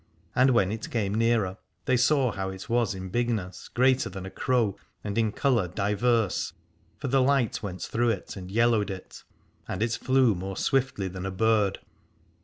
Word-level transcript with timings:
And 0.35 0.49
when 0.49 0.71
it 0.71 0.89
came 0.89 1.13
nearer 1.13 1.57
they 1.85 1.95
saw 1.95 2.31
how 2.31 2.49
it 2.49 2.67
was 2.67 2.95
in 2.95 3.09
bigness 3.09 3.67
greater 3.67 4.09
than 4.09 4.25
a 4.25 4.31
crow 4.31 4.75
and 5.03 5.15
in 5.15 5.31
colour 5.31 5.67
diverse: 5.67 6.53
for 6.97 7.07
the 7.07 7.21
light 7.21 7.61
went 7.61 7.83
through 7.83 8.09
it 8.09 8.35
and 8.35 8.49
yellowed 8.49 8.89
it, 8.89 9.23
and 9.67 9.83
it 9.83 9.91
flew 9.93 10.33
more 10.33 10.57
swiftly 10.57 11.07
than 11.07 11.27
a 11.27 11.29
bird. 11.29 11.81